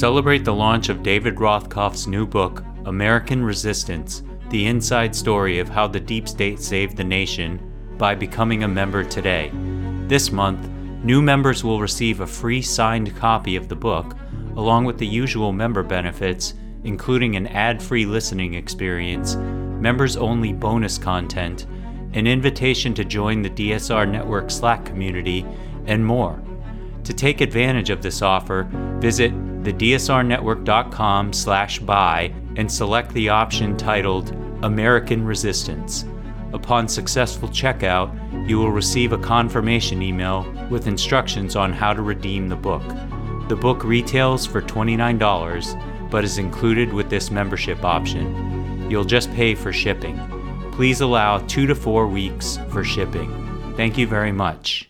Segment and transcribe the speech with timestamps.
[0.00, 5.86] Celebrate the launch of David Rothkopf's new book, American Resistance The Inside Story of How
[5.86, 7.60] the Deep State Saved the Nation,
[7.98, 9.50] by becoming a member today.
[10.08, 10.70] This month,
[11.04, 14.16] new members will receive a free signed copy of the book,
[14.56, 16.54] along with the usual member benefits,
[16.84, 21.66] including an ad free listening experience, members only bonus content,
[22.14, 25.44] an invitation to join the DSR Network Slack community,
[25.84, 26.42] and more.
[27.04, 28.66] To take advantage of this offer,
[28.98, 34.30] visit thedsrnetwork.com slash buy and select the option titled
[34.62, 36.04] American Resistance.
[36.52, 42.48] Upon successful checkout, you will receive a confirmation email with instructions on how to redeem
[42.48, 42.82] the book.
[43.48, 48.90] The book retails for $29, but is included with this membership option.
[48.90, 50.18] You'll just pay for shipping.
[50.72, 53.74] Please allow two to four weeks for shipping.
[53.76, 54.89] Thank you very much.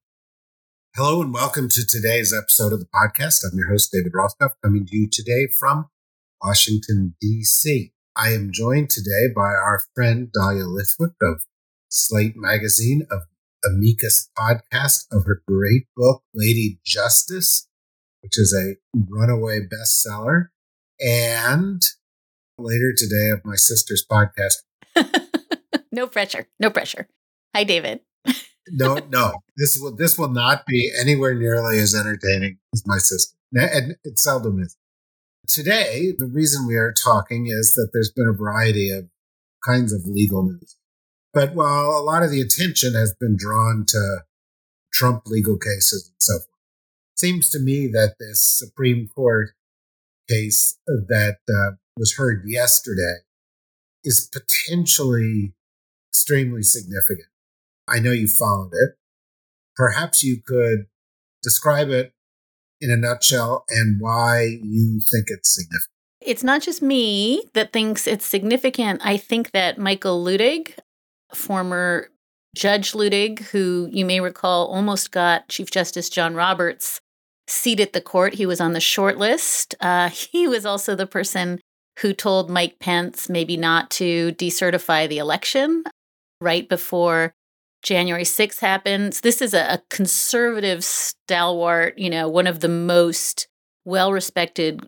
[0.97, 3.45] Hello and welcome to today's episode of the podcast.
[3.45, 5.85] I'm your host, David Rothkopf, coming to you today from
[6.43, 7.93] Washington, D.C.
[8.13, 11.45] I am joined today by our friend Dahlia Lithwick of
[11.87, 13.21] Slate Magazine, of
[13.63, 17.69] Amicus Podcast, of her great book, Lady Justice,
[18.19, 20.47] which is a runaway bestseller,
[20.99, 21.81] and
[22.57, 24.55] later today of my sister's podcast.
[25.93, 26.49] no pressure.
[26.59, 27.07] No pressure.
[27.55, 28.01] Hi, David.
[28.69, 29.33] No, no.
[29.57, 34.19] This will this will not be anywhere nearly as entertaining as my sister, and it
[34.19, 34.77] seldom is.
[35.47, 39.09] Today, the reason we are talking is that there's been a variety of
[39.65, 40.77] kinds of legal news.
[41.33, 44.23] But while a lot of the attention has been drawn to
[44.93, 46.47] Trump legal cases and so forth,
[47.15, 49.51] seems to me that this Supreme Court
[50.29, 53.19] case that uh, was heard yesterday
[54.03, 55.53] is potentially
[56.09, 57.30] extremely significant.
[57.87, 58.91] I know you followed it.
[59.75, 60.85] Perhaps you could
[61.43, 62.13] describe it
[62.79, 65.87] in a nutshell and why you think it's significant.
[66.21, 69.01] It's not just me that thinks it's significant.
[69.03, 70.73] I think that Michael Luttig,
[71.33, 72.09] former
[72.55, 76.99] Judge Luttig, who you may recall almost got Chief Justice John Roberts
[77.47, 78.35] seat at the court.
[78.35, 79.73] He was on the short list.
[79.79, 81.59] Uh, he was also the person
[81.99, 85.83] who told Mike Pence maybe not to decertify the election
[86.39, 87.33] right before
[87.81, 89.21] January 6th happens.
[89.21, 93.47] This is a, a conservative stalwart, you know, one of the most
[93.85, 94.87] well respected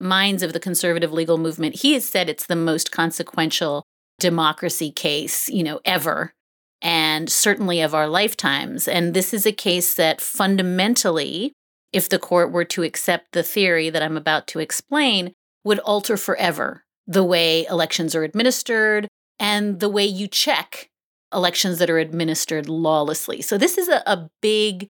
[0.00, 1.76] minds of the conservative legal movement.
[1.76, 3.84] He has said it's the most consequential
[4.18, 6.32] democracy case, you know, ever,
[6.80, 8.88] and certainly of our lifetimes.
[8.88, 11.52] And this is a case that fundamentally,
[11.92, 15.32] if the court were to accept the theory that I'm about to explain,
[15.64, 19.06] would alter forever the way elections are administered
[19.38, 20.88] and the way you check
[21.32, 23.42] elections that are administered lawlessly.
[23.42, 24.88] So this is a, a big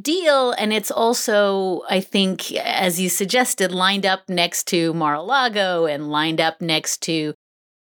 [0.00, 0.52] deal.
[0.52, 5.86] And it's also, I think, as you suggested, lined up next to Mar a Lago
[5.86, 7.34] and lined up next to,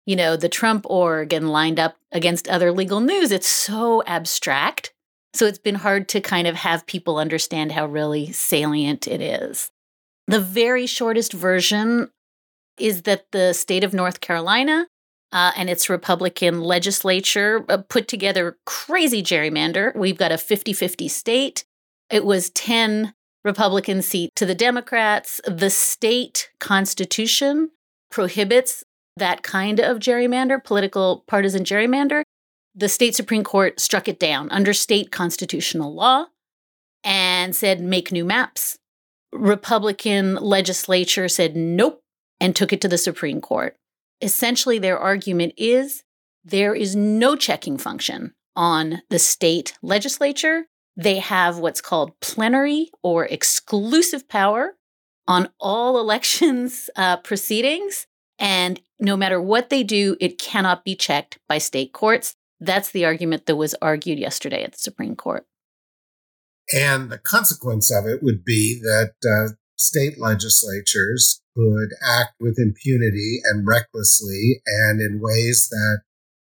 [0.06, 3.32] you know, the Trump org and lined up against other legal news.
[3.32, 4.92] It's so abstract.
[5.36, 9.72] So it's been hard to kind of have people understand how really salient it is.
[10.28, 12.10] The very shortest version
[12.80, 14.88] is that the state of North Carolina
[15.32, 19.96] uh, and its Republican legislature uh, put together crazy gerrymander.
[19.96, 21.66] We've got a 50 50 state.
[22.10, 23.14] It was 10
[23.44, 25.40] Republican seat to the Democrats.
[25.46, 27.72] The state constitution
[28.12, 28.84] prohibits
[29.18, 32.24] that kind of gerrymander, political partisan gerrymander.
[32.76, 36.26] The state Supreme Court struck it down under state constitutional law
[37.04, 38.78] and said, make new maps.
[39.32, 42.02] Republican legislature said, nope,
[42.40, 43.76] and took it to the Supreme Court
[44.22, 46.04] essentially their argument is
[46.44, 50.66] there is no checking function on the state legislature.
[50.96, 54.76] They have what's called plenary or exclusive power
[55.28, 58.08] on all elections uh, proceedings.
[58.38, 62.36] And no matter what they do, it cannot be checked by state courts.
[62.60, 65.46] That's the argument that was argued yesterday at the Supreme Court.
[66.74, 73.40] And the consequence of it would be that uh, state legislatures could act with impunity
[73.46, 76.02] and recklessly and in ways that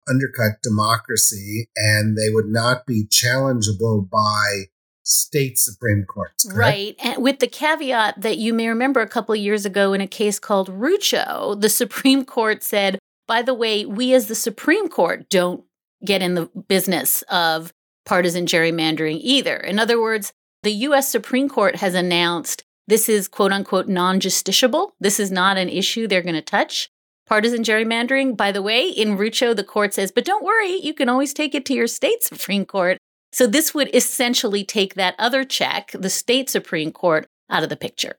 [0.08, 4.64] undercut democracy, and they would not be challengeable by
[5.04, 6.44] state Supreme Courts.
[6.44, 6.58] Correct?
[6.58, 6.96] Right.
[6.98, 10.06] And with the caveat that you may remember a couple of years ago in a
[10.06, 15.28] case called Rucho, the Supreme Court said, by the way, we as the Supreme Court
[15.30, 15.64] don't
[16.04, 17.72] get in the business of
[18.04, 19.56] partisan gerrymandering either.
[19.56, 20.32] In other words,
[20.62, 24.90] the US Supreme Court has announced this is quote unquote non justiciable.
[25.00, 26.90] This is not an issue they're going to touch.
[27.26, 31.08] Partisan gerrymandering, by the way, in Rucho, the court says, but don't worry, you can
[31.08, 32.98] always take it to your state Supreme Court.
[33.32, 37.76] So this would essentially take that other check, the state Supreme Court, out of the
[37.76, 38.16] picture.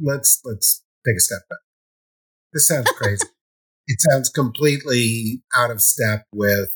[0.00, 1.58] Let's let's take a step back.
[2.54, 3.26] This sounds crazy.
[3.86, 6.70] it sounds completely out of step with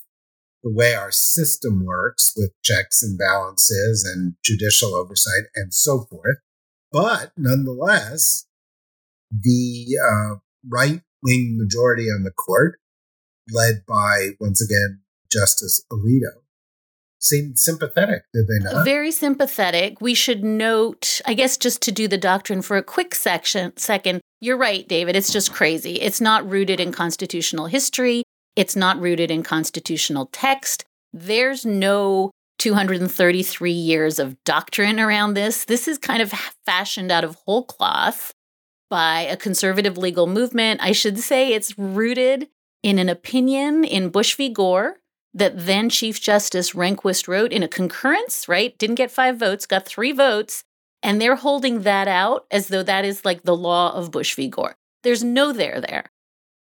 [0.62, 6.36] the way our system works with checks and balances and judicial oversight and so forth.
[6.90, 8.46] But nonetheless,
[9.30, 10.36] the uh,
[10.68, 12.78] right wing majority on the court,
[13.52, 15.00] led by, once again,
[15.30, 16.42] Justice Alito,
[17.18, 18.84] seemed sympathetic, did they not?
[18.84, 20.00] Very sympathetic.
[20.00, 24.20] We should note, I guess, just to do the doctrine for a quick section, second,
[24.40, 25.16] you're right, David.
[25.16, 25.94] It's just crazy.
[25.94, 28.22] It's not rooted in constitutional history.
[28.54, 30.84] It's not rooted in constitutional text.
[31.12, 35.64] There's no 233 years of doctrine around this.
[35.64, 36.32] This is kind of
[36.66, 38.34] fashioned out of whole cloth
[38.90, 40.80] by a conservative legal movement.
[40.82, 42.48] I should say it's rooted
[42.82, 44.48] in an opinion in Bush v.
[44.48, 44.96] Gore
[45.34, 48.76] that then Chief Justice Rehnquist wrote in a concurrence, right?
[48.78, 50.64] Didn't get five votes, got three votes.
[51.02, 54.48] And they're holding that out as though that is like the law of Bush v.
[54.48, 54.76] Gore.
[55.04, 56.06] There's no there there.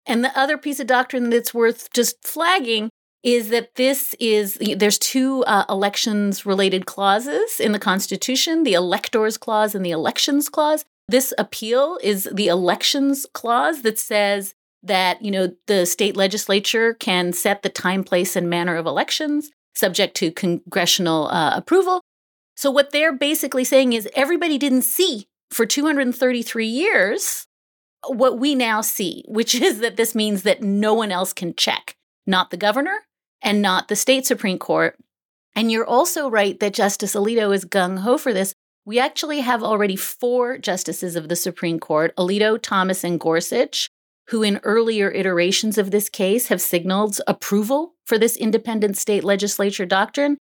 [0.05, 2.91] And the other piece of doctrine that's worth just flagging
[3.23, 9.37] is that this is there's two uh, elections related clauses in the Constitution the electors
[9.37, 10.85] clause and the elections clause.
[11.09, 17.33] This appeal is the elections clause that says that you know the state legislature can
[17.33, 22.01] set the time place and manner of elections subject to congressional uh, approval
[22.57, 27.47] so what they're basically saying is everybody didn't see for 233 years
[28.07, 31.97] what we now see which is that this means that no one else can check
[32.27, 33.01] not the governor
[33.43, 34.99] and not the state supreme court
[35.55, 38.55] and you're also right that justice alito is gung-ho for this
[38.85, 43.89] we actually have already four justices of the supreme court alito thomas and gorsuch
[44.29, 49.87] who in earlier iterations of this case have signaled approval for this independent state legislature
[49.87, 50.37] doctrine.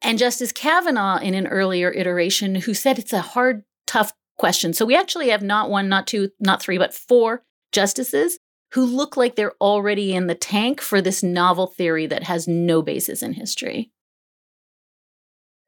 [0.00, 4.72] And Justice Kavanaugh, in an earlier iteration, who said it's a hard, tough question.
[4.72, 7.42] So we actually have not one, not two, not three, but four
[7.72, 8.38] justices
[8.72, 12.82] who look like they're already in the tank for this novel theory that has no
[12.82, 13.90] basis in history.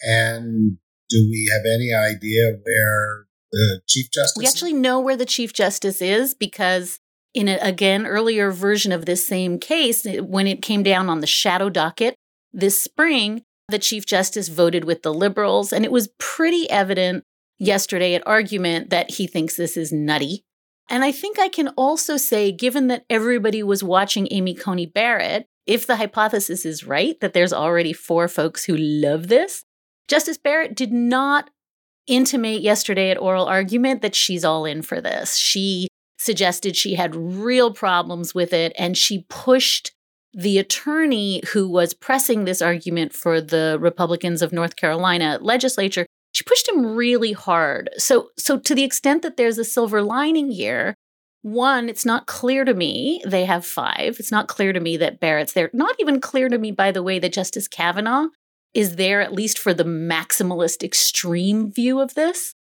[0.03, 4.37] And do we have any idea where the Chief Justice?
[4.37, 7.01] We actually know where the Chief Justice is because
[7.35, 11.27] in a, again earlier version of this same case when it came down on the
[11.27, 12.15] shadow docket
[12.53, 17.23] this spring the chief justice voted with the liberals and it was pretty evident
[17.59, 20.45] yesterday at argument that he thinks this is nutty
[20.91, 25.47] and i think i can also say given that everybody was watching amy coney barrett
[25.67, 29.65] if the hypothesis is right that there's already four folks who love this
[30.09, 31.51] justice barrett did not
[32.11, 35.37] intimate yesterday at oral argument that she's all in for this.
[35.37, 35.89] She
[36.19, 39.93] suggested she had real problems with it and she pushed
[40.33, 46.07] the attorney who was pressing this argument for the Republicans of North Carolina legislature
[46.51, 50.95] pushed him really hard so so to the extent that there's a silver lining here
[51.43, 55.21] one it's not clear to me they have five it's not clear to me that
[55.21, 58.27] Barrett's there not even clear to me by the way that Justice Kavanaugh
[58.75, 62.55] is there at least for the maximalist extreme view of this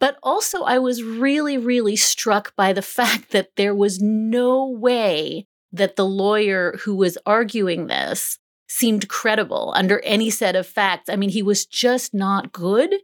[0.00, 5.46] but also, I was really, really struck by the fact that there was no way
[5.72, 11.08] that the lawyer who was arguing this seemed credible under any set of facts.
[11.08, 12.94] I mean, he was just not good.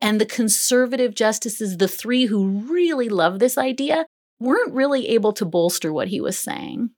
[0.00, 4.06] And the conservative justices, the three who really love this idea,
[4.38, 6.90] weren't really able to bolster what he was saying.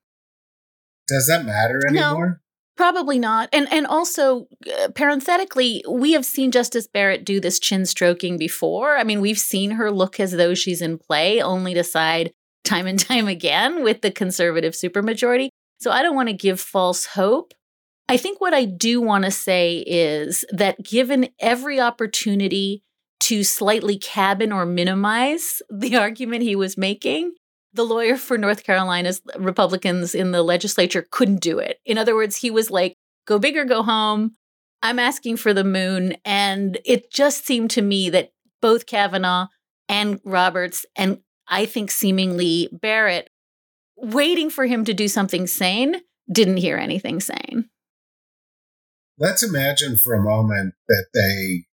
[1.09, 2.27] Does that matter anymore?
[2.27, 2.35] No,
[2.77, 3.51] Probably not.
[3.53, 8.97] And and also uh, parenthetically, we have seen Justice Barrett do this chin stroking before.
[8.97, 12.33] I mean, we've seen her look as though she's in play only to side
[12.65, 15.49] time and time again with the conservative supermajority.
[15.81, 17.53] So I don't want to give false hope.
[18.09, 22.83] I think what I do want to say is that given every opportunity
[23.23, 27.33] to slightly cabin or minimize the argument he was making,
[27.73, 31.79] the lawyer for North Carolina's Republicans in the legislature couldn't do it.
[31.87, 32.95] In other words, he was like,
[33.27, 34.33] go big or go home.
[34.83, 36.17] I'm asking for the moon.
[36.25, 39.47] And it just seemed to me that both Kavanaugh
[39.89, 43.31] and Roberts, and I think seemingly Barrett,
[43.97, 45.97] waiting for him to do something sane,
[46.31, 47.69] didn't hear anything sane.
[49.19, 51.67] Let's imagine for a moment that they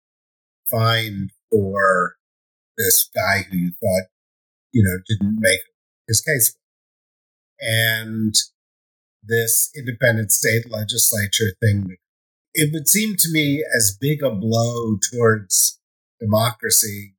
[0.71, 2.17] fine for
[2.77, 4.09] this guy who you thought,
[4.73, 5.61] you know, didn't make
[6.07, 6.57] his case.
[7.61, 8.35] And
[9.23, 11.97] this independent state legislature thing,
[12.55, 15.81] it would seem to me as big a blow towards
[16.21, 17.15] democracy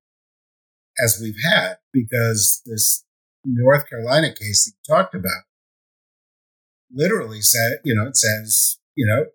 [1.03, 3.03] as we've had because this
[3.45, 5.43] North Carolina case that you talked about
[6.91, 9.25] literally said, you know, it says, you know,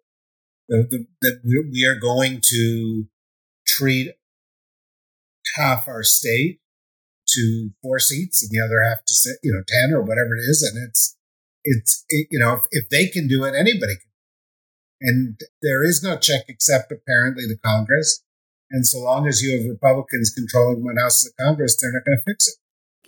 [0.69, 3.05] that we are going to
[3.67, 4.15] treat
[5.55, 6.61] half our state
[7.29, 10.43] to four seats and the other half to sit, you know, 10 or whatever it
[10.49, 10.63] is.
[10.63, 11.17] And it's,
[11.65, 14.11] it's, it, you know, if, if they can do it, anybody can.
[15.01, 18.23] And there is no check except apparently the Congress.
[18.71, 22.05] And so long as you have Republicans controlling one house of the Congress, they're not
[22.05, 22.55] going to fix it.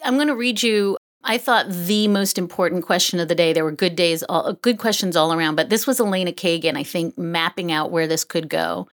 [0.04, 0.96] I'm going to read you.
[1.24, 3.52] I thought the most important question of the day.
[3.52, 6.84] There were good days, all, good questions all around, but this was Elena Kagan, I
[6.84, 8.86] think, mapping out where this could go.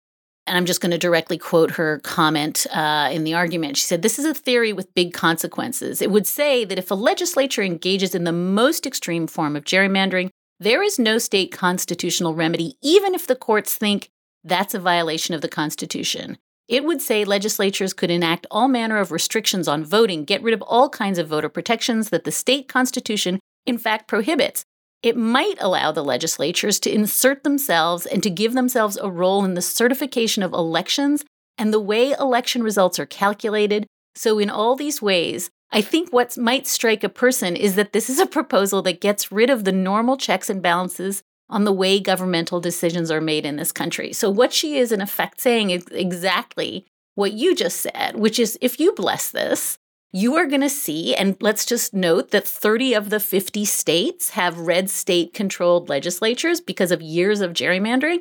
[0.46, 3.76] And I'm just going to directly quote her comment uh, in the argument.
[3.76, 6.02] She said, This is a theory with big consequences.
[6.02, 10.30] It would say that if a legislature engages in the most extreme form of gerrymandering,
[10.58, 14.10] there is no state constitutional remedy, even if the courts think
[14.44, 16.38] that's a violation of the Constitution.
[16.68, 20.62] It would say legislatures could enact all manner of restrictions on voting, get rid of
[20.62, 24.64] all kinds of voter protections that the state constitution, in fact, prohibits.
[25.02, 29.54] It might allow the legislatures to insert themselves and to give themselves a role in
[29.54, 31.24] the certification of elections
[31.58, 33.86] and the way election results are calculated.
[34.14, 38.08] So, in all these ways, I think what might strike a person is that this
[38.10, 41.98] is a proposal that gets rid of the normal checks and balances on the way
[41.98, 44.12] governmental decisions are made in this country.
[44.12, 48.58] So, what she is in effect saying is exactly what you just said, which is
[48.60, 49.78] if you bless this,
[50.12, 54.30] you are going to see, and let's just note that 30 of the 50 states
[54.30, 58.20] have red state controlled legislatures because of years of gerrymandering.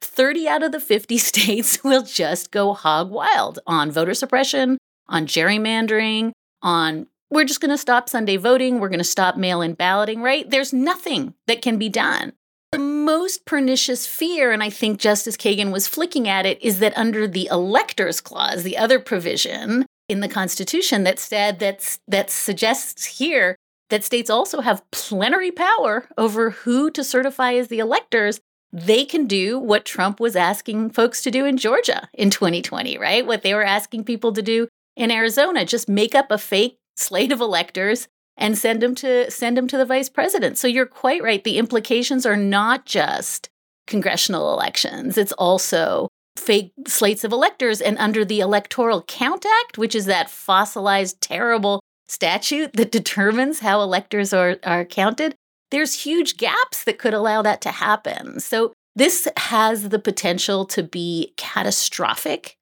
[0.00, 4.78] 30 out of the 50 states will just go hog wild on voter suppression,
[5.08, 9.60] on gerrymandering, on we're just going to stop Sunday voting, we're going to stop mail
[9.60, 10.48] in balloting, right?
[10.48, 12.32] There's nothing that can be done.
[12.72, 16.96] The most pernicious fear, and I think Justice Kagan was flicking at it, is that
[16.96, 23.04] under the electors clause, the other provision in the Constitution that said that that suggests
[23.04, 23.56] here
[23.90, 28.40] that states also have plenary power over who to certify as the electors,
[28.72, 33.26] they can do what Trump was asking folks to do in Georgia in 2020, right?
[33.26, 37.32] What they were asking people to do in Arizona, just make up a fake slate
[37.32, 40.58] of electors and send them to send them to the vice president.
[40.58, 41.42] So you're quite right.
[41.42, 43.48] The implications are not just
[43.86, 45.16] congressional elections.
[45.16, 50.30] It's also fake slates of electors and under the Electoral Count Act, which is that
[50.30, 55.34] fossilized terrible statute that determines how electors are, are counted,
[55.70, 58.40] there's huge gaps that could allow that to happen.
[58.40, 62.56] So this has the potential to be catastrophic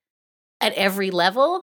[0.60, 1.60] at every level.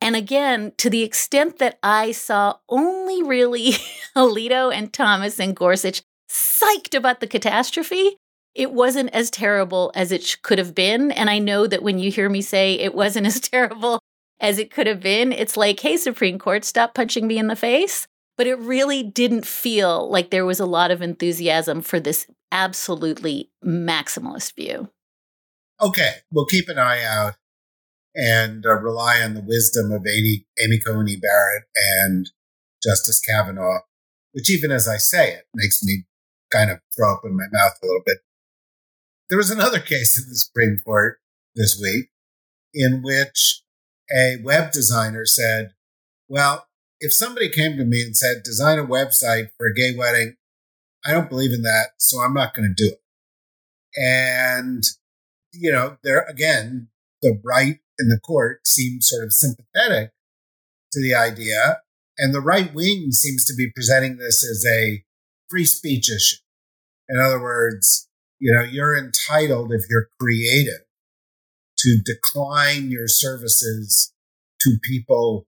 [0.00, 3.72] And again, to the extent that I saw only really
[4.16, 8.16] Alito and Thomas and Gorsuch psyched about the catastrophe,
[8.54, 11.10] it wasn't as terrible as it could have been.
[11.10, 14.00] And I know that when you hear me say it wasn't as terrible
[14.40, 17.56] as it could have been, it's like, hey, Supreme Court, stop punching me in the
[17.56, 18.06] face.
[18.36, 23.50] But it really didn't feel like there was a lot of enthusiasm for this absolutely
[23.64, 24.88] maximalist view.
[25.80, 27.34] Okay, we'll keep an eye out
[28.14, 32.30] and uh, rely on the wisdom of Amy, Amy Coney Barrett and
[32.82, 33.80] Justice Kavanaugh,
[34.32, 36.04] which even as I say it makes me
[36.52, 38.18] kind of throw up in my mouth a little bit.
[39.28, 41.18] There was another case in the Supreme Court
[41.54, 42.10] this week
[42.74, 43.62] in which
[44.14, 45.72] a web designer said,
[46.28, 46.66] well,
[47.00, 50.36] if somebody came to me and said, design a website for a gay wedding,
[51.04, 53.00] I don't believe in that, so I'm not going to do it.
[53.96, 54.82] And,
[55.52, 56.88] you know, there again,
[57.22, 60.10] the right in the court seemed sort of sympathetic
[60.92, 61.80] to the idea.
[62.18, 65.04] And the right wing seems to be presenting this as a
[65.48, 66.36] free speech issue.
[67.08, 68.08] In other words,
[68.44, 70.82] you know, you're entitled if you're creative
[71.78, 74.12] to decline your services
[74.60, 75.46] to people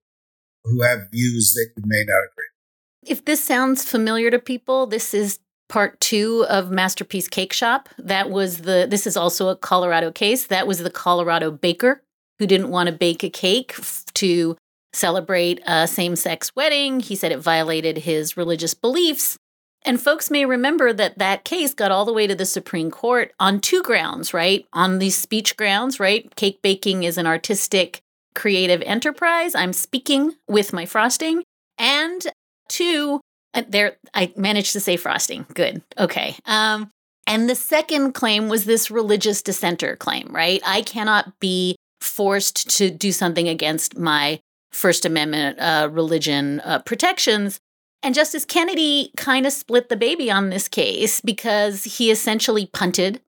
[0.65, 3.12] who have views that you may not agree.
[3.12, 7.91] If this sounds familiar to people, this is part two of Masterpiece Cake Shop.
[7.99, 10.47] That was the, this is also a Colorado case.
[10.47, 12.03] That was the Colorado baker
[12.38, 13.75] who didn't want to bake a cake
[14.15, 14.57] to
[14.95, 17.00] celebrate a same sex wedding.
[17.00, 19.37] He said it violated his religious beliefs.
[19.87, 23.33] And folks may remember that that case got all the way to the Supreme Court
[23.38, 24.66] on two grounds, right?
[24.73, 26.35] On these speech grounds, right?
[26.35, 28.00] Cake baking is an artistic,
[28.35, 29.55] creative enterprise.
[29.55, 31.45] I'm speaking with my frosting.
[31.78, 32.26] And
[32.69, 33.21] two,
[33.55, 35.47] uh, there, I managed to say frosting.
[35.55, 35.83] Good.
[35.97, 36.35] Okay.
[36.47, 36.90] Um,
[37.28, 40.61] and the second claim was this religious dissenter claim, right?
[40.66, 44.40] I cannot be forced to do something against my
[44.73, 47.61] First Amendment uh, religion uh, protections.
[48.03, 53.21] And Justice Kennedy kind of split the baby on this case because he essentially punted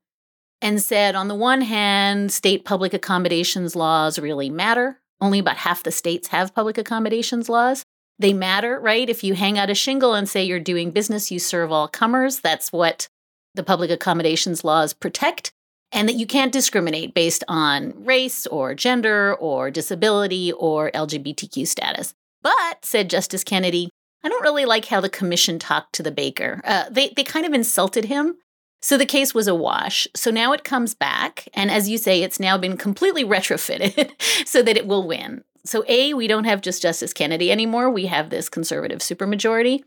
[0.61, 5.01] and said, on the one hand, state public accommodations laws really matter.
[5.21, 7.83] Only about half the states have public accommodations laws.
[8.19, 9.09] They matter, right?
[9.09, 12.41] If you hang out a shingle and say you're doing business, you serve all comers.
[12.41, 13.09] That's what
[13.55, 15.53] the public accommodations laws protect.
[15.91, 22.13] And that you can't discriminate based on race or gender or disability or LGBTQ status.
[22.43, 23.89] But, said Justice Kennedy,
[24.25, 26.61] I don't really like how the commission talked to the baker.
[26.65, 28.37] Uh, they, they kind of insulted him
[28.81, 30.07] so the case was a wash.
[30.15, 31.49] So now it comes back.
[31.55, 34.13] And as you say, it's now been completely retrofitted
[34.47, 35.43] so that it will win.
[35.65, 37.91] So, A, we don't have just Justice Kennedy anymore.
[37.91, 39.83] We have this conservative supermajority.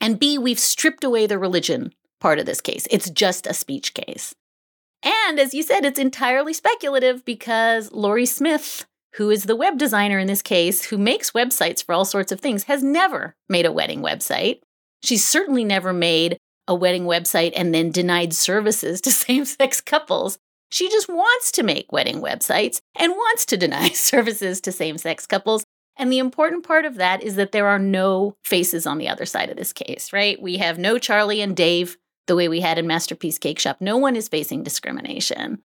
[0.00, 2.88] And B, we've stripped away the religion part of this case.
[2.90, 4.34] It's just a speech case.
[5.02, 10.18] And as you said, it's entirely speculative because Lorie Smith, who is the web designer
[10.18, 13.72] in this case, who makes websites for all sorts of things, has never made a
[13.72, 14.60] wedding website.
[15.02, 20.38] She's certainly never made a wedding website and then denied services to same sex couples.
[20.70, 25.26] She just wants to make wedding websites and wants to deny services to same sex
[25.26, 25.64] couples.
[25.96, 29.26] And the important part of that is that there are no faces on the other
[29.26, 30.40] side of this case, right?
[30.40, 33.76] We have no Charlie and Dave the way we had in Masterpiece Cake Shop.
[33.80, 35.62] No one is facing discrimination.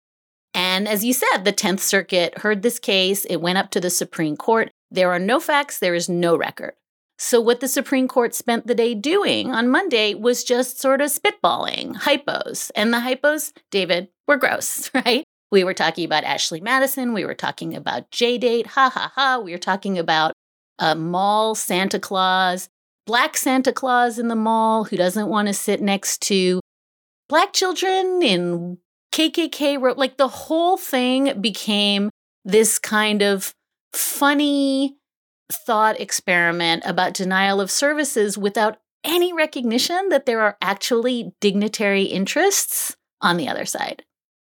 [0.55, 3.25] And as you said, the 10th Circuit heard this case.
[3.25, 4.71] It went up to the Supreme Court.
[4.89, 6.73] There are no facts, there is no record.
[7.17, 11.11] So, what the Supreme Court spent the day doing on Monday was just sort of
[11.11, 12.71] spitballing hypos.
[12.73, 15.25] And the hypos, David, were gross, right?
[15.51, 17.13] We were talking about Ashley Madison.
[17.13, 18.67] We were talking about J Date.
[18.67, 19.39] Ha ha ha.
[19.39, 20.33] We were talking about
[20.79, 22.69] a mall Santa Claus,
[23.05, 26.61] black Santa Claus in the mall who doesn't want to sit next to
[27.27, 28.77] black children in
[29.15, 29.81] KKK.
[29.81, 32.09] Wrote like the whole thing became
[32.43, 33.53] this kind of
[33.93, 34.97] funny
[35.49, 42.97] thought experiment about denial of services without any recognition that there are actually dignitary interests
[43.21, 44.03] on the other side.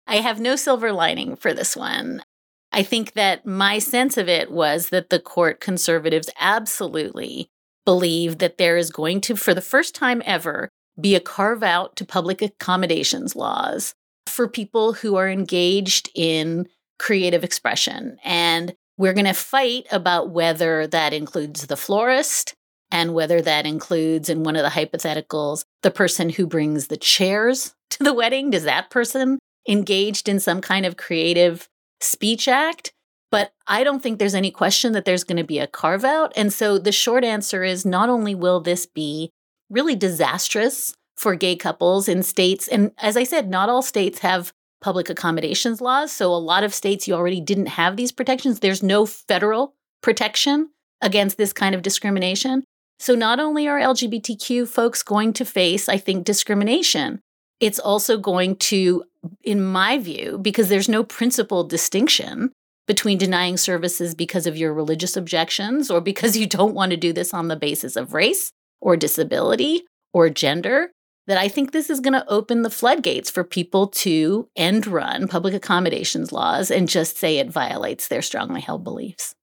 [0.06, 2.22] I have no silver lining for this one.
[2.70, 7.48] I think that my sense of it was that the court conservatives absolutely
[7.84, 10.68] believe that there is going to, for the first time ever,
[11.00, 13.94] be a carve out to public accommodations laws
[14.26, 18.18] for people who are engaged in creative expression.
[18.24, 22.54] And we're going to fight about whether that includes the florist
[22.90, 27.74] and whether that includes, in one of the hypotheticals, the person who brings the chairs
[27.90, 28.50] to the wedding.
[28.50, 31.68] Does that person engaged in some kind of creative
[32.00, 32.92] speech act?
[33.30, 36.32] But I don't think there's any question that there's going to be a carve out.
[36.36, 39.30] And so the short answer is not only will this be
[39.70, 44.52] really disastrous for gay couples in states, and as I said, not all states have
[44.82, 46.12] public accommodations laws.
[46.12, 48.60] So a lot of states you already didn't have these protections.
[48.60, 50.70] There's no federal protection
[51.00, 52.64] against this kind of discrimination.
[52.98, 57.20] So not only are LGBTQ folks going to face, I think, discrimination,
[57.60, 59.04] it's also going to,
[59.42, 62.52] in my view, because there's no principal distinction
[62.86, 67.12] between denying services because of your religious objections or because you don't want to do
[67.12, 70.90] this on the basis of race or disability or gender
[71.26, 75.28] that I think this is going to open the floodgates for people to end run
[75.28, 79.34] public accommodations laws and just say it violates their strongly held beliefs.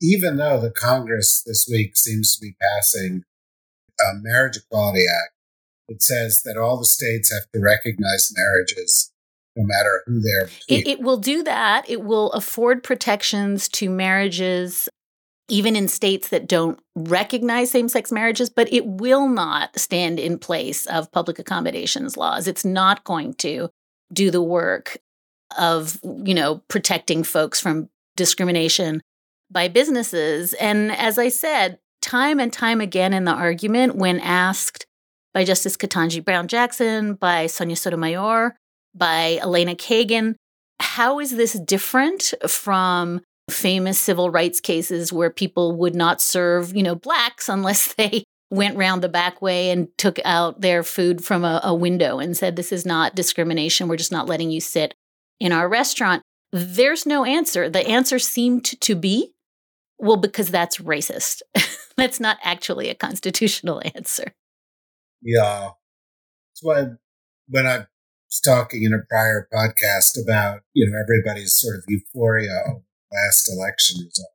[0.00, 3.22] Even though the Congress this week seems to be passing
[4.00, 5.34] a Marriage Equality Act
[5.88, 9.12] that says that all the states have to recognize marriages
[9.56, 10.48] no matter who they're.
[10.68, 11.88] It, it will do that.
[11.88, 14.88] It will afford protections to marriages
[15.48, 20.38] even in states that don't recognize same sex marriages, but it will not stand in
[20.38, 22.46] place of public accommodations laws.
[22.46, 23.68] It's not going to
[24.12, 24.98] do the work
[25.58, 29.02] of, you know, protecting folks from discrimination
[29.50, 30.54] by businesses.
[30.54, 34.86] And as I said, time and time again in the argument, when asked
[35.34, 38.56] by Justice Ketanji Brown Jackson, by Sonia Sotomayor,
[38.94, 40.34] by Elena Kagan,
[40.80, 43.20] how is this different from
[43.52, 48.76] famous civil rights cases where people would not serve, you know, blacks unless they went
[48.76, 52.54] round the back way and took out their food from a, a, window and said,
[52.54, 53.88] This is not discrimination.
[53.88, 54.94] We're just not letting you sit
[55.40, 56.22] in our restaurant.
[56.52, 57.70] There's no answer.
[57.70, 59.32] The answer seemed to be,
[59.98, 61.40] well, because that's racist.
[61.96, 64.34] that's not actually a constitutional answer.
[65.22, 65.70] Yeah.
[66.50, 66.84] That's why
[67.48, 72.82] when I was talking in a prior podcast about, you know, everybody's sort of euphoria
[73.12, 74.32] last election result.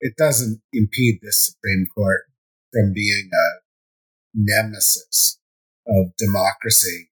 [0.00, 2.22] It doesn't impede this Supreme Court
[2.72, 3.60] from being a
[4.34, 5.38] nemesis
[5.86, 7.10] of democracy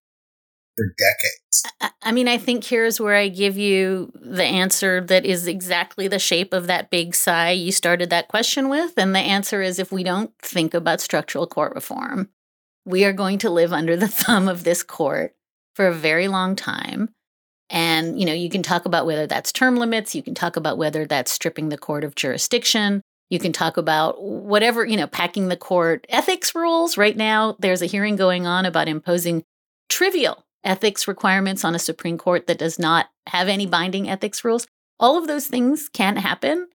[0.77, 1.95] for decades.
[2.03, 6.19] I mean, I think here's where I give you the answer that is exactly the
[6.19, 8.95] shape of that big sigh you started that question with.
[8.97, 12.31] And the answer is if we don't think about structural court reform,
[12.85, 15.35] we are going to live under the thumb of this court
[15.75, 17.11] for a very long time.
[17.71, 20.79] And, you know, you can talk about whether that's term limits, you can talk about
[20.79, 25.49] whether that's stripping the court of jurisdiction, you can talk about whatever, you know, packing
[25.49, 26.97] the court ethics rules.
[26.97, 29.45] Right now, there's a hearing going on about imposing
[29.89, 34.67] trivial ethics requirements on a Supreme Court that does not have any binding ethics rules.
[34.99, 36.69] All of those things can happen.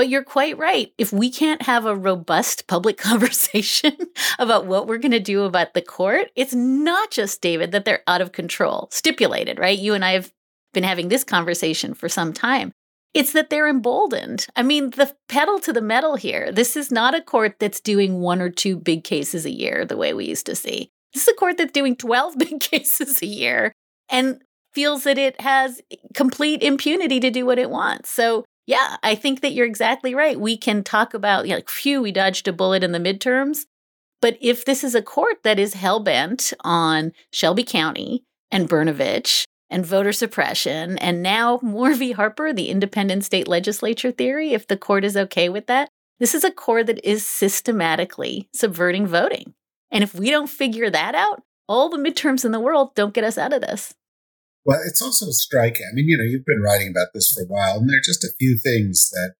[0.00, 0.94] But you're quite right.
[0.96, 3.94] If we can't have a robust public conversation
[4.38, 8.02] about what we're going to do about the court, it's not just, David, that they're
[8.06, 9.78] out of control, stipulated, right?
[9.78, 10.32] You and I have
[10.72, 12.72] been having this conversation for some time.
[13.12, 14.46] It's that they're emboldened.
[14.56, 16.50] I mean, the pedal to the metal here.
[16.50, 19.98] This is not a court that's doing one or two big cases a year the
[19.98, 20.88] way we used to see.
[21.12, 23.74] This is a court that's doing 12 big cases a year
[24.08, 24.40] and
[24.72, 28.08] feels that it has eh, complete impunity to do what it wants.
[28.08, 30.38] So, yeah, I think that you're exactly right.
[30.38, 33.66] We can talk about, you know, like, phew, we dodged a bullet in the midterms.
[34.20, 39.44] But if this is a court that is hell bent on Shelby County and Brnovich
[39.70, 42.12] and voter suppression, and now Moore v.
[42.12, 46.44] Harper, the independent state legislature theory, if the court is okay with that, this is
[46.44, 49.54] a court that is systematically subverting voting.
[49.90, 53.24] And if we don't figure that out, all the midterms in the world don't get
[53.24, 53.94] us out of this.
[54.64, 55.86] Well, it's also striking.
[55.90, 58.04] I mean, you know, you've been writing about this for a while, and there are
[58.04, 59.34] just a few things that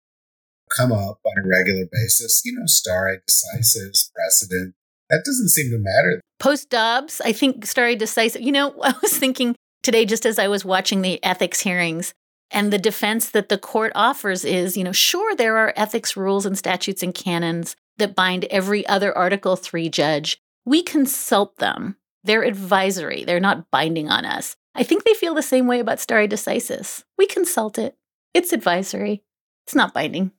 [0.75, 2.41] come up on a regular basis.
[2.43, 4.75] You know, stare decisis, precedent.
[5.09, 6.21] That doesn't seem to matter.
[6.39, 8.41] Post Dobbs, I think stare decisis.
[8.41, 12.13] You know, I was thinking today, just as I was watching the ethics hearings,
[12.51, 16.45] and the defense that the court offers is, you know, sure, there are ethics rules
[16.45, 20.37] and statutes and canons that bind every other Article 3 judge.
[20.65, 21.95] We consult them.
[22.23, 24.55] They're advisory, they're not binding on us.
[24.73, 27.03] I think they feel the same way about stare decisis.
[27.17, 27.95] We consult it,
[28.33, 29.23] it's advisory,
[29.65, 30.31] it's not binding.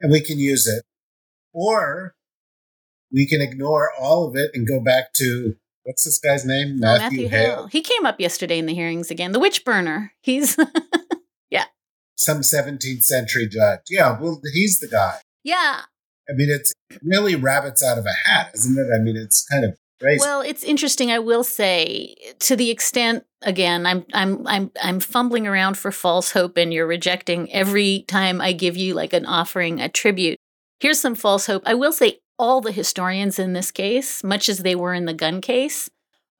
[0.00, 0.84] And we can use it.
[1.52, 2.14] Or
[3.12, 6.78] we can ignore all of it and go back to what's this guy's name?
[6.78, 7.56] Oh, Matthew, oh, Matthew Hale.
[7.56, 7.66] Hale.
[7.68, 9.32] He came up yesterday in the hearings again.
[9.32, 10.12] The witch burner.
[10.20, 10.56] He's
[11.50, 11.66] yeah.
[12.16, 13.80] Some 17th century judge.
[13.88, 15.20] Yeah, well, he's the guy.
[15.42, 15.82] Yeah.
[16.28, 16.72] I mean, it's
[17.02, 18.88] really rabbits out of a hat, isn't it?
[18.94, 20.20] I mean, it's kind of crazy.
[20.20, 21.10] Well, it's interesting.
[21.10, 26.32] I will say, to the extent, again, I'm I'm I'm I'm fumbling around for false
[26.32, 30.38] hope, and you're rejecting every time I give you like an offering, a tribute.
[30.80, 31.62] Here's some false hope.
[31.66, 35.14] I will say, all the historians in this case, much as they were in the
[35.14, 35.88] gun case,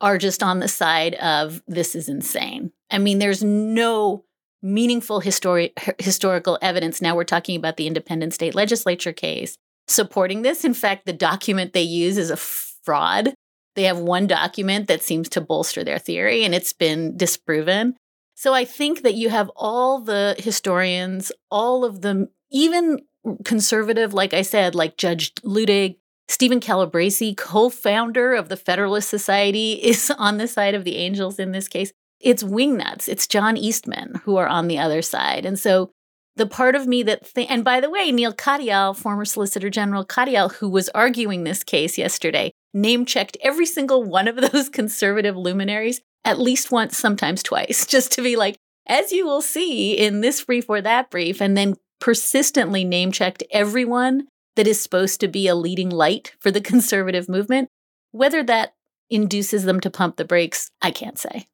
[0.01, 2.73] are just on the side of this is insane.
[2.91, 4.25] I mean, there's no
[4.63, 7.01] meaningful histori- historical evidence.
[7.01, 10.65] Now we're talking about the independent state legislature case supporting this.
[10.65, 13.35] In fact, the document they use is a fraud.
[13.75, 17.97] They have one document that seems to bolster their theory, and it's been disproven.
[18.35, 23.01] So I think that you have all the historians, all of them, even
[23.45, 25.97] conservative, like I said, like Judge Luttig,
[26.29, 31.39] Stephen Calabresi, co founder of the Federalist Society, is on the side of the angels
[31.39, 31.93] in this case.
[32.21, 33.09] It's wingnuts.
[33.09, 35.45] It's John Eastman who are on the other side.
[35.45, 35.91] And so
[36.37, 40.05] the part of me that th- and by the way Neil katyal former solicitor general
[40.05, 45.37] katyal who was arguing this case yesterday name checked every single one of those conservative
[45.37, 48.57] luminaries at least once sometimes twice just to be like
[48.87, 53.43] as you will see in this brief or that brief and then persistently name checked
[53.51, 57.69] everyone that is supposed to be a leading light for the conservative movement.
[58.13, 58.75] Whether that
[59.11, 61.47] induces them to pump the brakes i can't say.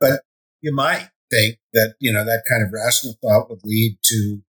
[0.00, 0.20] But
[0.60, 4.42] you might think that, you know, that kind of rational thought would lead to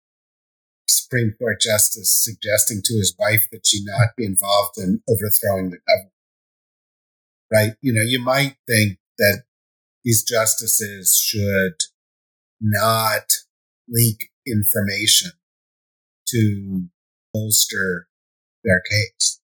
[0.88, 5.78] Supreme Court justice suggesting to his wife that she not be involved in overthrowing the
[5.88, 6.12] government.
[7.52, 7.72] Right?
[7.80, 9.44] You know, you might think that
[10.04, 11.74] these justices should
[12.60, 13.32] not
[13.88, 15.32] leak information
[16.28, 16.86] to
[17.32, 18.08] bolster
[18.64, 19.40] their case.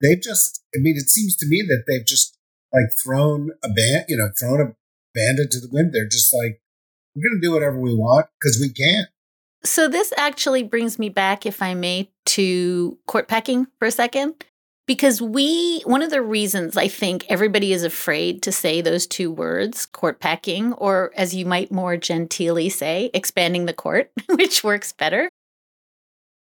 [0.00, 2.36] They've just, I mean, it seems to me that they've just
[2.72, 4.74] like thrown a band, you know, thrown a
[5.14, 5.92] bandit to the wind.
[5.92, 6.60] They're just like,
[7.14, 9.06] we're going to do whatever we want because we can.
[9.64, 14.44] So, this actually brings me back, if I may, to court packing for a second.
[14.86, 19.30] Because we, one of the reasons I think everybody is afraid to say those two
[19.32, 24.92] words, court packing, or as you might more genteelly say, expanding the court, which works
[24.92, 25.30] better.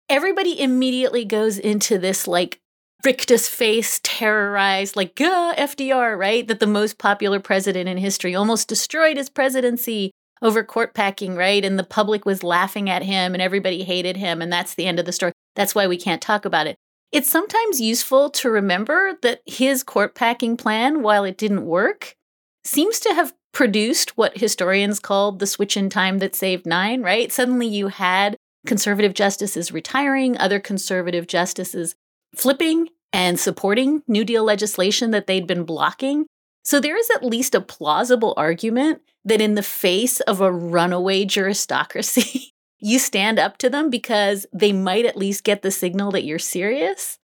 [0.09, 2.59] Everybody immediately goes into this like
[3.05, 6.45] rictus face, terrorized, like, uh, FDR, right?
[6.45, 11.63] That the most popular president in history almost destroyed his presidency over court packing, right?
[11.63, 14.41] And the public was laughing at him and everybody hated him.
[14.41, 15.33] And that's the end of the story.
[15.55, 16.75] That's why we can't talk about it.
[17.11, 22.15] It's sometimes useful to remember that his court packing plan, while it didn't work,
[22.63, 27.31] seems to have produced what historians called the switch in time that saved nine, right?
[27.31, 28.35] Suddenly you had
[28.67, 31.95] conservative justices retiring, other conservative justices
[32.35, 36.27] flipping and supporting New Deal legislation that they'd been blocking.
[36.67, 41.23] So there is at least a plausible argument that in the face of a runaway
[41.23, 42.47] juristocracy,
[42.81, 46.37] you stand up to them because they might at least get the signal that you're
[46.37, 47.19] serious.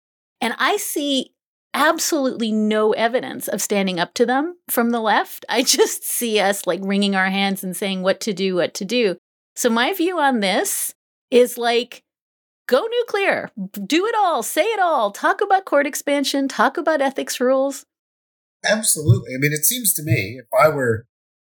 [0.43, 1.33] And I see
[1.73, 5.47] absolutely no evidence of standing up to them from the left.
[5.49, 8.85] I just see us like wringing our hands and saying what to do, what to
[8.85, 9.17] do.
[9.57, 10.95] So, my view on this
[11.31, 12.03] is like,
[12.69, 17.41] go nuclear, do it all, say it all, talk about court expansion, talk about ethics
[17.41, 17.87] rules.
[18.65, 19.35] Absolutely.
[19.35, 21.07] I mean, it seems to me if I were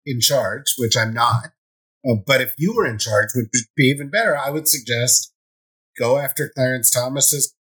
[0.05, 1.51] in charge, which I'm not,
[2.07, 4.37] uh, but if you were in charge, would be even better.
[4.37, 5.33] I would suggest
[5.97, 7.55] go after Clarence Thomas's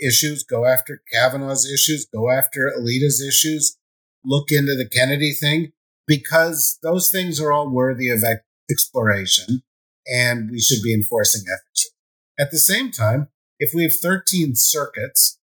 [0.00, 3.76] issues, go after Kavanaugh's issues, go after Alito's issues,
[4.24, 5.72] look into the Kennedy thing,
[6.06, 8.24] because those things are all worthy of
[8.70, 9.62] exploration
[10.06, 11.90] and we should be enforcing ethics.
[12.38, 15.38] At the same time, if we have 13 circuits,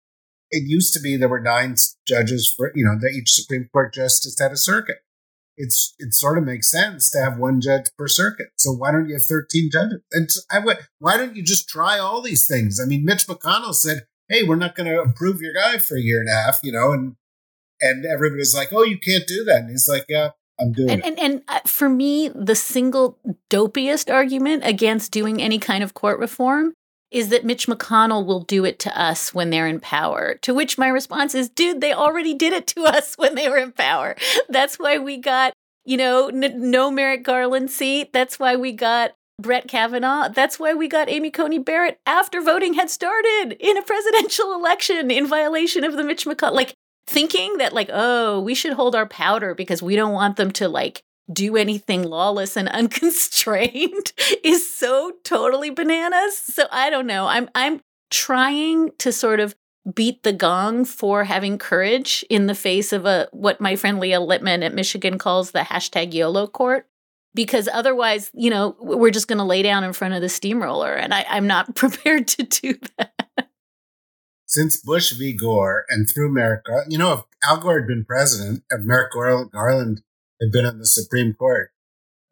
[0.54, 1.74] it used to be there were nine
[2.06, 4.98] judges for, you know, that each Supreme Court justice had a circuit.
[5.56, 8.48] It's, it sort of makes sense to have one judge per circuit.
[8.56, 10.00] So why don't you have 13 judges?
[10.12, 12.80] And I would, why don't you just try all these things?
[12.80, 16.00] I mean, Mitch McConnell said, Hey, we're not going to approve your guy for a
[16.00, 17.16] year and a half, you know, and,
[17.80, 19.60] and everybody's like, Oh, you can't do that.
[19.60, 21.06] And he's like, Yeah, I'm doing and, it.
[21.06, 23.18] And, and uh, for me, the single
[23.50, 26.74] dopiest argument against doing any kind of court reform
[27.14, 30.34] is that Mitch McConnell will do it to us when they're in power.
[30.42, 33.56] To which my response is, dude, they already did it to us when they were
[33.56, 34.16] in power.
[34.48, 35.52] That's why we got,
[35.84, 38.12] you know, n- no Merrick Garland seat.
[38.12, 40.28] That's why we got Brett Kavanaugh.
[40.28, 45.10] That's why we got Amy Coney Barrett after voting had started in a presidential election
[45.10, 46.52] in violation of the Mitch McConnell.
[46.52, 46.74] Like,
[47.06, 50.66] thinking that like oh we should hold our powder because we don't want them to
[50.66, 57.48] like do anything lawless and unconstrained is so totally bananas so i don't know i'm
[57.54, 59.54] i'm trying to sort of
[59.94, 64.20] beat the gong for having courage in the face of a what my friend leah
[64.20, 66.86] littman at michigan calls the hashtag yolo court
[67.34, 70.94] because otherwise you know we're just going to lay down in front of the steamroller
[70.94, 73.12] and I, i'm not prepared to do that
[74.46, 75.32] since Bush v.
[75.32, 76.62] Gore and through Merrick.
[76.88, 80.02] You know, if Al Gore had been president and Merrick Garland
[80.40, 81.70] had been on the Supreme Court,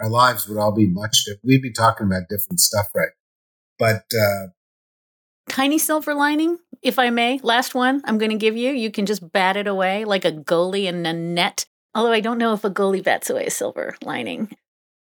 [0.01, 1.45] our lives would all be much different.
[1.45, 3.11] We'd be talking about different stuff, right?
[3.79, 4.49] But uh,
[5.49, 8.73] tiny silver lining, if I may, last one I'm going to give you.
[8.73, 11.67] You can just bat it away like a goalie in a net.
[11.95, 14.51] Although I don't know if a goalie bats away a silver lining.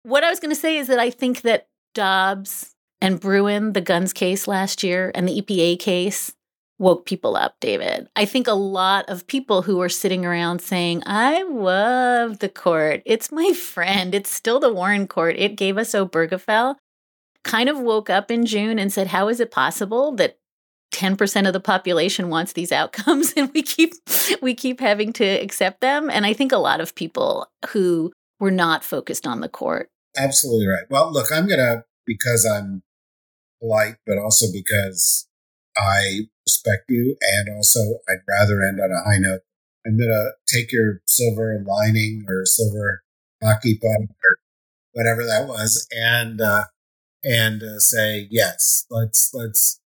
[0.04, 3.82] What I was going to say is that I think that Dobbs and Bruen, the
[3.82, 6.34] guns case last year, and the EPA case
[6.78, 8.08] woke people up, David.
[8.16, 13.02] I think a lot of people who were sitting around saying, I love the court.
[13.06, 14.14] It's my friend.
[14.14, 15.36] It's still the Warren court.
[15.38, 16.76] It gave us Obergefell.
[17.44, 20.38] Kind of woke up in June and said, How is it possible that
[20.94, 23.94] 10% of the population wants these outcomes and we keep
[24.42, 28.52] we keep having to accept them and i think a lot of people who were
[28.52, 32.82] not focused on the court absolutely right well look i'm gonna because i'm
[33.60, 35.28] polite but also because
[35.78, 39.42] I respect you, and also I'd rather end on a high note.
[39.86, 43.04] I'm gonna take your silver lining or silver
[43.44, 44.38] hockey puck or
[44.94, 46.66] whatever that was, and uh,
[47.24, 48.86] and uh, say yes.
[48.90, 49.80] Let's let's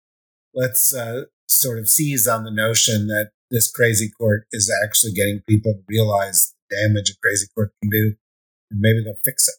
[0.53, 5.41] let's uh, sort of seize on the notion that this crazy court is actually getting
[5.47, 8.15] people to realize the damage a crazy court can do,
[8.71, 9.55] and maybe they'll fix it.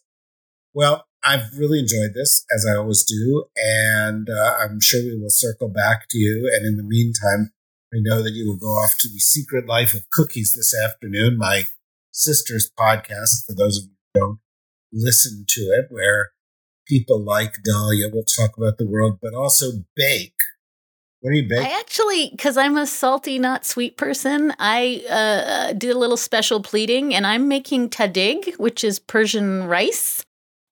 [0.73, 5.29] Well, I've really enjoyed this, as I always do, and uh, I'm sure we will
[5.29, 6.49] circle back to you.
[6.53, 7.51] And in the meantime,
[7.93, 11.37] I know that you will go off to the Secret Life of Cookies this afternoon,
[11.37, 11.67] my
[12.11, 14.39] sister's podcast, for those of you who don't
[14.91, 16.31] listen to it, where
[16.87, 20.33] people like Dahlia will talk about the world, but also bake.
[21.19, 21.67] What are you baking?
[21.67, 26.61] I actually, because I'm a salty, not sweet person, I uh, did a little special
[26.61, 30.25] pleading and I'm making tahdig, which is Persian rice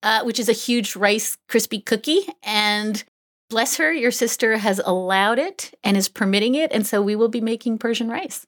[0.04, 2.28] uh, which is a huge Rice crispy cookie.
[2.44, 3.04] And
[3.50, 6.72] bless her, your sister has allowed it and is permitting it.
[6.72, 8.46] And so we will be making Persian rice.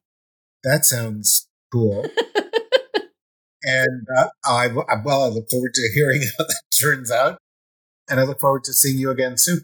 [0.63, 2.05] That sounds cool.
[3.63, 7.37] and uh, I, well, I look forward to hearing how that turns out.
[8.09, 9.61] And I look forward to seeing you again soon.